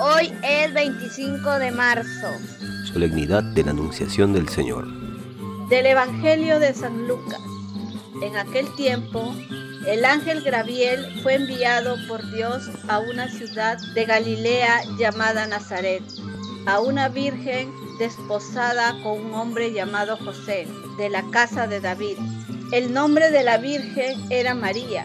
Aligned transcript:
Hoy 0.00 0.32
es 0.42 0.74
25 0.74 1.48
de 1.60 1.70
marzo. 1.70 2.32
Solemnidad 2.92 3.44
de 3.44 3.62
la 3.62 3.70
Anunciación 3.70 4.32
del 4.32 4.48
Señor. 4.48 4.86
Del 5.68 5.86
Evangelio 5.86 6.58
de 6.58 6.74
San 6.74 7.06
Lucas. 7.06 7.38
En 8.24 8.36
aquel 8.36 8.74
tiempo, 8.74 9.32
el 9.86 10.04
ángel 10.04 10.42
Graviel 10.42 11.20
fue 11.22 11.34
enviado 11.34 11.94
por 12.08 12.28
Dios 12.32 12.68
a 12.88 12.98
una 12.98 13.28
ciudad 13.28 13.78
de 13.94 14.04
Galilea 14.04 14.80
llamada 14.98 15.46
Nazaret, 15.46 16.02
a 16.66 16.80
una 16.80 17.08
virgen 17.10 17.70
desposada 18.00 18.96
con 19.04 19.26
un 19.26 19.34
hombre 19.34 19.72
llamado 19.72 20.16
José, 20.16 20.66
de 20.98 21.08
la 21.08 21.22
casa 21.30 21.68
de 21.68 21.78
David. 21.78 22.16
El 22.72 22.92
nombre 22.92 23.30
de 23.30 23.44
la 23.44 23.58
virgen 23.58 24.18
era 24.30 24.54
María. 24.56 25.04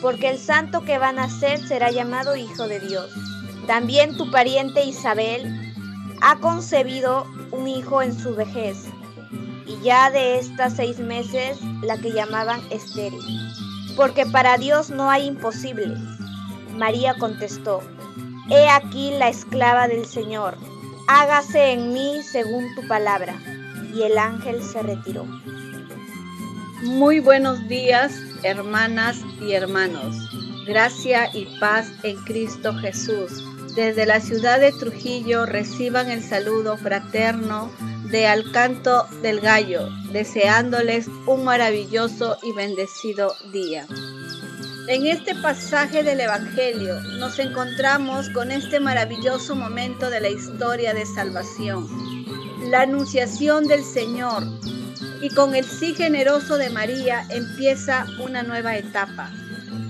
porque 0.00 0.28
el 0.30 0.38
santo 0.38 0.82
que 0.84 0.98
va 0.98 1.08
a 1.08 1.12
nacer 1.12 1.60
será 1.66 1.90
llamado 1.90 2.36
Hijo 2.36 2.68
de 2.68 2.80
Dios. 2.80 3.10
También 3.66 4.16
tu 4.16 4.30
pariente 4.30 4.84
Isabel 4.84 5.74
ha 6.22 6.36
concebido 6.38 7.26
un 7.50 7.66
hijo 7.68 8.02
en 8.02 8.18
su 8.18 8.34
vejez, 8.34 8.76
y 9.66 9.82
ya 9.82 10.10
de 10.10 10.38
estas 10.38 10.74
seis 10.76 10.98
meses 10.98 11.58
la 11.82 11.98
que 11.98 12.12
llamaban 12.12 12.60
estéril, 12.70 13.20
porque 13.96 14.24
para 14.26 14.56
Dios 14.56 14.90
no 14.90 15.10
hay 15.10 15.26
imposible. 15.26 15.94
María 16.76 17.14
contestó, 17.18 17.80
He 18.50 18.68
aquí 18.70 19.10
la 19.18 19.28
esclava 19.28 19.88
del 19.88 20.06
Señor, 20.06 20.56
hágase 21.06 21.72
en 21.72 21.92
mí 21.92 22.22
según 22.22 22.74
tu 22.74 22.86
palabra. 22.88 23.36
Y 23.94 24.02
el 24.02 24.16
ángel 24.18 24.62
se 24.62 24.82
retiró. 24.82 25.24
Muy 26.82 27.18
buenos 27.18 27.66
días, 27.66 28.12
hermanas 28.44 29.18
y 29.40 29.52
hermanos. 29.54 30.16
Gracia 30.64 31.28
y 31.34 31.44
paz 31.58 31.88
en 32.04 32.14
Cristo 32.24 32.72
Jesús. 32.78 33.42
Desde 33.74 34.06
la 34.06 34.20
ciudad 34.20 34.60
de 34.60 34.70
Trujillo 34.70 35.44
reciban 35.44 36.08
el 36.08 36.22
saludo 36.22 36.76
fraterno 36.76 37.72
de 38.12 38.28
Alcanto 38.28 39.06
del 39.22 39.40
Gallo, 39.40 39.88
deseándoles 40.12 41.08
un 41.26 41.42
maravilloso 41.42 42.36
y 42.44 42.52
bendecido 42.52 43.34
día. 43.52 43.84
En 44.86 45.04
este 45.08 45.34
pasaje 45.34 46.04
del 46.04 46.20
Evangelio 46.20 46.94
nos 47.18 47.40
encontramos 47.40 48.30
con 48.30 48.52
este 48.52 48.78
maravilloso 48.78 49.56
momento 49.56 50.10
de 50.10 50.20
la 50.20 50.28
historia 50.28 50.94
de 50.94 51.04
salvación, 51.06 51.88
la 52.70 52.82
anunciación 52.82 53.66
del 53.66 53.82
Señor 53.82 54.44
y 55.20 55.30
con 55.30 55.54
el 55.54 55.64
sí 55.64 55.94
generoso 55.94 56.56
de 56.56 56.70
María 56.70 57.26
empieza 57.30 58.06
una 58.20 58.42
nueva 58.42 58.76
etapa. 58.76 59.30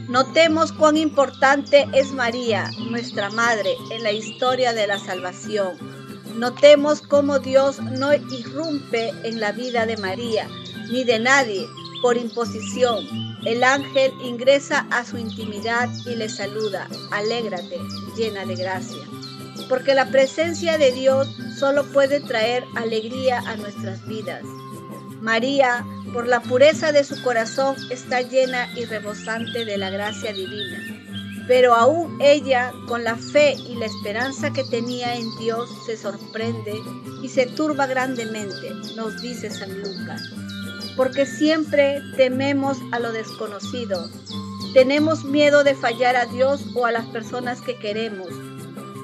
Notemos 0.09 0.73
cuán 0.73 0.97
importante 0.97 1.87
es 1.93 2.11
María, 2.13 2.71
nuestra 2.91 3.31
Madre, 3.31 3.75
en 3.93 4.03
la 4.03 4.13
historia 4.13 4.73
de 4.73 4.87
la 4.87 4.99
salvación. 4.99 5.73
Notemos 6.39 7.03
cómo 7.03 7.39
Dios 7.41 7.81
no 7.81 8.15
irrumpe 8.15 9.11
en 9.25 9.41
la 9.41 9.53
vida 9.53 9.87
de 9.87 9.97
María, 9.99 10.49
ni 10.91 11.05
de 11.05 11.19
nadie, 11.19 11.67
por 12.01 12.17
imposición. 12.17 13.05
El 13.45 13.63
ángel 13.65 14.13
ingresa 14.25 14.87
a 14.91 15.05
su 15.05 15.19
intimidad 15.19 15.89
y 16.07 16.15
le 16.15 16.29
saluda, 16.29 16.89
alégrate, 17.13 17.79
llena 18.17 18.47
de 18.47 18.55
gracia. 18.57 18.99
Porque 19.69 19.95
la 19.95 20.09
presencia 20.11 20.79
de 20.79 20.91
Dios 20.93 21.29
solo 21.59 21.85
puede 21.93 22.21
traer 22.21 22.65
alegría 22.77 23.41
a 23.41 23.57
nuestras 23.57 24.07
vidas. 24.09 24.43
María, 25.29 25.85
por 26.15 26.27
la 26.27 26.41
pureza 26.41 26.91
de 26.91 27.05
su 27.05 27.23
corazón, 27.23 27.77
está 27.91 28.23
llena 28.23 28.67
y 28.75 28.87
rebosante 28.87 29.67
de 29.67 29.77
la 29.77 29.91
gracia 29.91 30.33
divina. 30.33 31.45
Pero 31.47 31.75
aún 31.75 32.17
ella, 32.23 32.73
con 32.89 33.05
la 33.05 33.15
fe 33.15 33.53
y 33.55 33.75
la 33.75 33.85
esperanza 33.85 34.55
que 34.55 34.65
tenía 34.65 35.15
en 35.17 35.29
Dios, 35.37 35.69
se 35.85 35.99
sorprende 35.99 36.81
y 37.23 37.29
se 37.29 37.45
turba 37.45 37.87
grandemente, 37.87 38.71
nos 38.97 39.21
dice 39.21 39.51
San 39.51 39.69
Lucas. 39.79 40.23
Porque 40.97 41.27
siempre 41.27 42.01
tememos 42.17 42.79
a 42.93 42.99
lo 42.99 43.13
desconocido. 43.13 44.09
Tenemos 44.73 45.25
miedo 45.25 45.63
de 45.63 45.75
fallar 45.75 46.17
a 46.17 46.25
Dios 46.25 46.63
o 46.75 46.87
a 46.87 46.91
las 46.91 47.05
personas 47.05 47.61
que 47.61 47.77
queremos, 47.77 48.29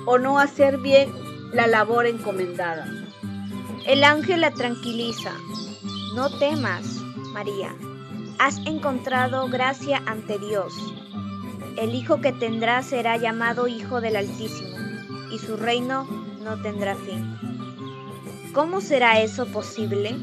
o 0.07 0.17
no 0.17 0.39
hacer 0.39 0.79
bien 0.79 1.13
la 1.53 1.67
labor 1.67 2.07
encomendada. 2.07 2.89
El 3.87 4.03
ángel 4.05 4.41
la 4.41 4.53
tranquiliza 4.53 5.33
no 6.15 6.31
temas, 6.31 7.01
María, 7.33 7.75
has 8.39 8.59
encontrado 8.67 9.49
gracia 9.49 10.01
ante 10.07 10.39
Dios. 10.39 10.73
El 11.77 11.93
hijo 11.93 12.21
que 12.21 12.31
tendrá 12.33 12.85
será 12.85 13.17
llamado 13.17 13.67
Hijo 13.67 14.01
del 14.01 14.15
Altísimo, 14.15 14.77
y 15.33 15.41
su 15.41 15.57
reino 15.57 16.05
no 16.45 16.63
tendrá 16.63 16.95
fin. 16.95 17.37
¿Cómo 18.53 18.81
será 18.81 19.21
eso 19.23 19.47
posible? 19.47 20.17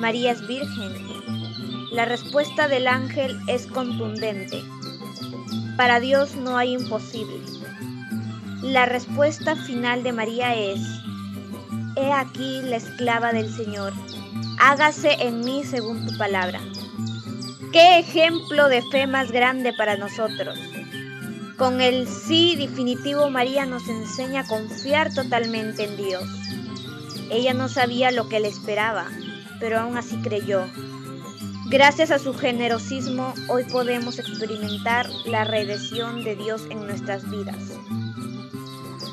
María 0.00 0.32
es 0.32 0.44
virgen. 0.48 0.90
La 1.92 2.04
respuesta 2.04 2.66
del 2.66 2.88
ángel 2.88 3.38
es 3.46 3.68
contundente. 3.68 4.64
Para 5.76 6.00
Dios 6.00 6.34
no 6.34 6.56
hay 6.56 6.72
imposible. 6.72 7.38
La 8.62 8.84
respuesta 8.84 9.54
final 9.54 10.02
de 10.02 10.12
María 10.12 10.56
es, 10.56 10.80
He 11.94 12.10
aquí 12.12 12.62
la 12.62 12.76
esclava 12.76 13.32
del 13.32 13.48
Señor 13.54 13.92
hágase 14.60 15.16
en 15.22 15.40
mí 15.40 15.64
según 15.64 16.06
tu 16.06 16.16
palabra. 16.18 16.60
Qué 17.72 17.98
ejemplo 17.98 18.68
de 18.68 18.82
fe 18.90 19.06
más 19.06 19.30
grande 19.30 19.72
para 19.72 19.96
nosotros. 19.96 20.58
Con 21.58 21.80
el 21.80 22.08
sí 22.08 22.56
definitivo 22.56 23.30
María 23.30 23.66
nos 23.66 23.88
enseña 23.88 24.42
a 24.42 24.46
confiar 24.46 25.12
totalmente 25.12 25.84
en 25.84 25.96
Dios. 25.96 26.24
Ella 27.30 27.52
no 27.52 27.68
sabía 27.68 28.10
lo 28.10 28.28
que 28.28 28.40
le 28.40 28.48
esperaba, 28.48 29.06
pero 29.60 29.80
aún 29.80 29.96
así 29.98 30.16
creyó. 30.22 30.64
Gracias 31.68 32.10
a 32.10 32.18
su 32.18 32.32
generosismo, 32.32 33.34
hoy 33.48 33.64
podemos 33.64 34.18
experimentar 34.18 35.06
la 35.26 35.44
redención 35.44 36.24
de 36.24 36.36
Dios 36.36 36.62
en 36.70 36.80
nuestras 36.86 37.28
vidas. 37.28 37.58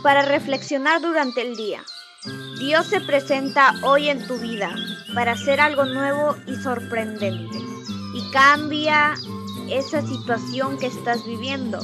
Para 0.04 0.22
reflexionar 0.22 1.02
durante 1.02 1.42
el 1.42 1.56
día. 1.58 1.82
Dios 2.58 2.86
se 2.88 3.02
presenta 3.02 3.74
hoy 3.84 4.08
en 4.08 4.26
tu 4.28 4.38
vida 4.38 4.74
para 5.14 5.34
hacer 5.34 5.60
algo 5.60 5.84
nuevo 5.86 6.38
y 6.48 6.56
sorprendente 6.56 7.58
y 8.14 8.32
cambia 8.32 9.14
esa 9.70 10.02
situación 10.08 10.78
que 10.80 10.86
estás 10.88 11.26
viviendo. 11.28 11.80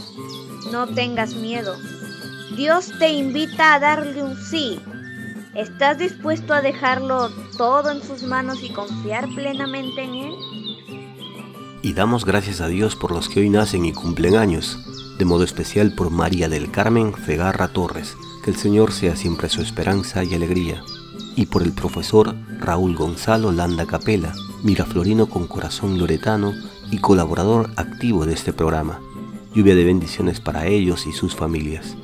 No 0.71 0.87
tengas 0.87 1.33
miedo. 1.35 1.75
Dios 2.55 2.91
te 2.99 3.09
invita 3.11 3.73
a 3.73 3.79
darle 3.79 4.23
un 4.23 4.37
sí. 4.37 4.79
¿Estás 5.55 5.97
dispuesto 5.97 6.53
a 6.53 6.61
dejarlo 6.61 7.29
todo 7.57 7.91
en 7.91 8.01
sus 8.01 8.23
manos 8.23 8.59
y 8.63 8.71
confiar 8.71 9.27
plenamente 9.35 10.01
en 10.03 10.13
Él? 10.15 10.33
Y 11.81 11.91
damos 11.93 12.23
gracias 12.23 12.61
a 12.61 12.67
Dios 12.69 12.95
por 12.95 13.11
los 13.11 13.27
que 13.27 13.41
hoy 13.41 13.49
nacen 13.49 13.83
y 13.83 13.91
cumplen 13.91 14.37
años, 14.37 14.77
de 15.17 15.25
modo 15.25 15.43
especial 15.43 15.93
por 15.95 16.11
María 16.11 16.47
del 16.47 16.71
Carmen 16.71 17.13
Cegarra 17.13 17.67
Torres, 17.67 18.15
que 18.43 18.49
el 18.49 18.55
Señor 18.57 18.91
sea 18.91 19.15
siempre 19.15 19.49
su 19.49 19.61
esperanza 19.61 20.23
y 20.23 20.33
alegría. 20.33 20.81
Y 21.35 21.45
por 21.45 21.61
el 21.61 21.73
profesor 21.73 22.35
Raúl 22.59 22.95
Gonzalo 22.95 23.51
Landa 23.51 23.85
Capela, 23.85 24.33
miraflorino 24.63 25.27
con 25.29 25.45
corazón 25.47 25.99
loretano 25.99 26.51
y 26.89 26.97
colaborador 26.97 27.69
activo 27.75 28.25
de 28.25 28.33
este 28.33 28.51
programa. 28.51 28.99
Lluvia 29.53 29.75
de 29.75 29.83
bendiciones 29.83 30.39
para 30.39 30.65
ellos 30.65 31.05
y 31.05 31.11
sus 31.13 31.35
familias. 31.35 31.95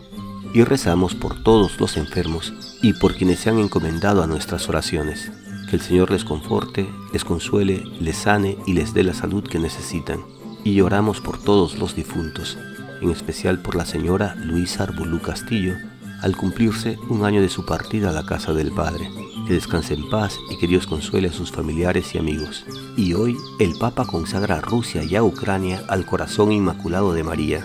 Y 0.53 0.63
rezamos 0.63 1.15
por 1.15 1.41
todos 1.41 1.79
los 1.79 1.97
enfermos 1.97 2.53
y 2.83 2.93
por 2.93 3.15
quienes 3.15 3.39
se 3.39 3.49
han 3.49 3.57
encomendado 3.57 4.21
a 4.21 4.27
nuestras 4.27 4.69
oraciones. 4.69 5.31
Que 5.71 5.75
el 5.77 5.81
Señor 5.81 6.11
les 6.11 6.23
conforte, 6.23 6.87
les 7.13 7.25
consuele, 7.25 7.83
les 7.99 8.15
sane 8.15 8.57
y 8.67 8.73
les 8.73 8.93
dé 8.93 9.03
la 9.03 9.15
salud 9.15 9.43
que 9.43 9.57
necesitan. 9.57 10.19
Y 10.63 10.75
lloramos 10.75 11.19
por 11.19 11.39
todos 11.43 11.79
los 11.79 11.95
difuntos, 11.95 12.59
en 13.01 13.09
especial 13.09 13.59
por 13.59 13.75
la 13.75 13.85
señora 13.85 14.35
Luisa 14.35 14.83
Arbulú 14.83 15.19
Castillo, 15.21 15.73
al 16.21 16.35
cumplirse 16.35 16.97
un 17.09 17.25
año 17.25 17.41
de 17.41 17.49
su 17.49 17.65
partida 17.65 18.09
a 18.09 18.13
la 18.13 18.25
casa 18.25 18.53
del 18.53 18.71
Padre. 18.71 19.09
Que 19.47 19.53
descanse 19.53 19.93
en 19.93 20.09
paz 20.09 20.37
y 20.51 20.57
que 20.57 20.67
Dios 20.67 20.87
consuele 20.87 21.29
a 21.29 21.33
sus 21.33 21.51
familiares 21.51 22.13
y 22.13 22.17
amigos. 22.17 22.65
Y 22.97 23.13
hoy 23.13 23.37
el 23.59 23.75
Papa 23.77 24.05
consagra 24.05 24.55
a 24.57 24.61
Rusia 24.61 25.03
y 25.03 25.15
a 25.15 25.23
Ucrania 25.23 25.83
al 25.87 26.05
corazón 26.05 26.51
inmaculado 26.51 27.13
de 27.13 27.23
María. 27.23 27.63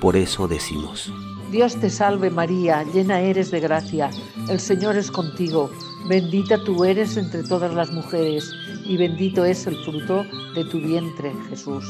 Por 0.00 0.16
eso 0.16 0.48
decimos. 0.48 1.12
Dios 1.50 1.76
te 1.76 1.90
salve 1.90 2.30
María, 2.30 2.82
llena 2.94 3.20
eres 3.20 3.50
de 3.50 3.60
gracia, 3.60 4.10
el 4.50 4.60
Señor 4.60 4.96
es 4.98 5.10
contigo, 5.10 5.70
bendita 6.06 6.62
tú 6.62 6.84
eres 6.84 7.16
entre 7.16 7.42
todas 7.42 7.72
las 7.72 7.90
mujeres 7.90 8.52
y 8.84 8.98
bendito 8.98 9.46
es 9.46 9.66
el 9.66 9.82
fruto 9.82 10.26
de 10.54 10.64
tu 10.66 10.78
vientre, 10.78 11.32
Jesús. 11.48 11.84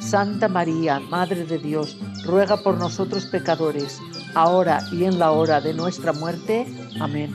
Santa 0.00 0.48
María, 0.48 0.98
Madre 0.98 1.44
de 1.44 1.58
Dios, 1.60 1.96
ruega 2.26 2.56
por 2.60 2.76
nosotros 2.76 3.24
pecadores 3.26 4.00
ahora 4.34 4.82
y 4.90 5.04
en 5.04 5.18
la 5.18 5.30
hora 5.30 5.60
de 5.60 5.72
nuestra 5.74 6.12
muerte. 6.12 6.66
Amén. 7.00 7.34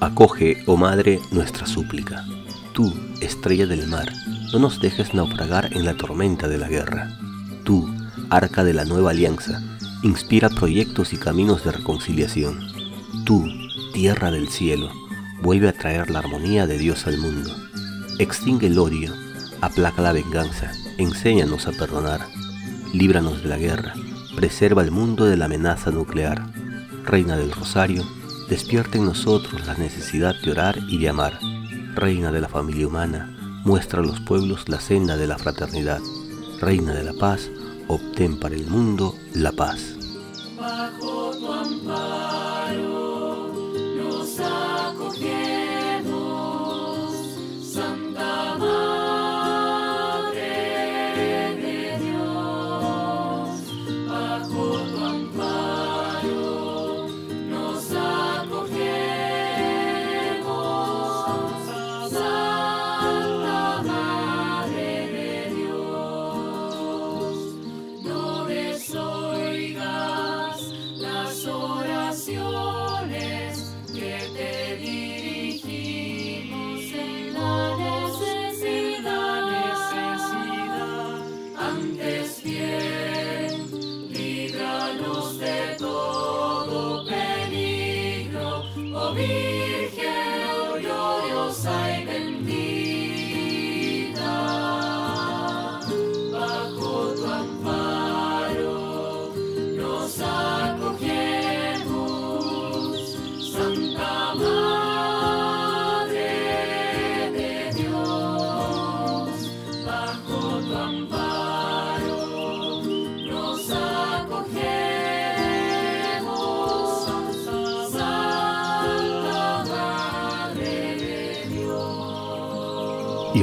Acoge, 0.00 0.58
oh 0.66 0.76
Madre, 0.76 1.20
nuestra 1.32 1.66
súplica. 1.66 2.24
Tú, 2.72 2.92
estrella 3.20 3.66
del 3.66 3.86
mar, 3.86 4.12
no 4.52 4.58
nos 4.58 4.80
dejes 4.80 5.14
naufragar 5.14 5.72
en 5.76 5.84
la 5.84 5.96
tormenta 5.96 6.48
de 6.48 6.58
la 6.58 6.68
guerra. 6.68 7.16
Tú, 7.64 7.88
arca 8.30 8.64
de 8.64 8.74
la 8.74 8.84
nueva 8.84 9.10
alianza, 9.10 9.62
inspira 10.02 10.48
proyectos 10.50 11.12
y 11.12 11.16
caminos 11.16 11.64
de 11.64 11.72
reconciliación. 11.72 12.58
Tú, 13.24 13.44
tierra 13.92 14.30
del 14.30 14.48
cielo, 14.48 14.90
vuelve 15.42 15.68
a 15.68 15.72
traer 15.72 16.10
la 16.10 16.18
armonía 16.18 16.66
de 16.66 16.78
Dios 16.78 17.06
al 17.06 17.18
mundo. 17.18 17.50
Extingue 18.18 18.66
el 18.66 18.78
odio, 18.78 19.12
aplaca 19.60 20.02
la 20.02 20.12
venganza, 20.12 20.70
enséñanos 20.98 21.66
a 21.66 21.72
perdonar, 21.72 22.20
líbranos 22.92 23.42
de 23.42 23.48
la 23.48 23.56
guerra, 23.58 23.94
preserva 24.34 24.82
el 24.82 24.90
mundo 24.90 25.24
de 25.26 25.36
la 25.36 25.44
amenaza 25.46 25.90
nuclear. 25.90 26.44
Reina 27.04 27.36
del 27.36 27.52
Rosario, 27.52 28.04
despierta 28.48 28.98
en 28.98 29.06
nosotros 29.06 29.66
la 29.66 29.74
necesidad 29.74 30.34
de 30.42 30.50
orar 30.50 30.76
y 30.88 30.98
de 30.98 31.08
amar. 31.08 31.38
Reina 31.94 32.32
de 32.32 32.40
la 32.40 32.48
familia 32.48 32.86
humana, 32.86 33.30
muestra 33.64 34.00
a 34.00 34.04
los 34.04 34.20
pueblos 34.20 34.68
la 34.68 34.80
senda 34.80 35.16
de 35.16 35.26
la 35.28 35.38
fraternidad. 35.38 36.00
Reina 36.60 36.94
de 36.94 37.04
la 37.04 37.12
paz, 37.14 37.48
obtén 37.88 38.38
para 38.38 38.54
el 38.56 38.66
mundo 38.66 39.14
la 39.34 39.52
paz. 39.52 39.94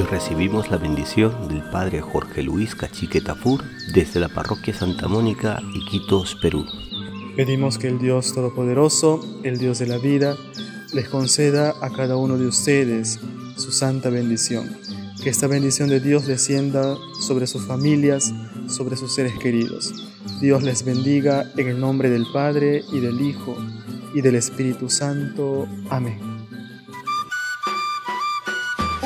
recibimos 0.06 0.70
la 0.70 0.76
bendición 0.78 1.48
del 1.48 1.62
Padre 1.70 2.00
Jorge 2.00 2.42
Luis 2.42 2.74
Cachique 2.74 3.22
desde 3.94 4.20
la 4.20 4.28
Parroquia 4.28 4.74
Santa 4.74 5.08
Mónica, 5.08 5.60
Iquitos, 5.74 6.36
Perú. 6.40 6.64
Pedimos 7.36 7.78
que 7.78 7.88
el 7.88 7.98
Dios 7.98 8.34
Todopoderoso, 8.34 9.20
el 9.42 9.58
Dios 9.58 9.78
de 9.78 9.86
la 9.86 9.98
vida, 9.98 10.36
les 10.92 11.08
conceda 11.08 11.74
a 11.80 11.90
cada 11.90 12.16
uno 12.16 12.36
de 12.36 12.46
ustedes 12.46 13.18
su 13.56 13.72
santa 13.72 14.10
bendición. 14.10 14.76
Que 15.22 15.30
esta 15.30 15.46
bendición 15.46 15.88
de 15.88 16.00
Dios 16.00 16.26
descienda 16.26 16.96
sobre 17.20 17.46
sus 17.46 17.64
familias, 17.66 18.32
sobre 18.68 18.96
sus 18.96 19.14
seres 19.14 19.32
queridos. 19.40 19.92
Dios 20.40 20.62
les 20.62 20.84
bendiga 20.84 21.50
en 21.56 21.68
el 21.68 21.80
nombre 21.80 22.10
del 22.10 22.26
Padre 22.32 22.82
y 22.92 23.00
del 23.00 23.20
Hijo 23.20 23.56
y 24.14 24.20
del 24.20 24.34
Espíritu 24.34 24.90
Santo. 24.90 25.66
Amén 25.88 26.31